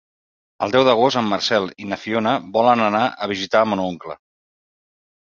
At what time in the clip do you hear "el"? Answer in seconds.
0.67-0.71